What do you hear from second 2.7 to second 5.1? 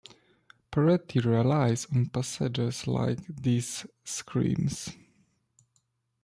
like these--Screams!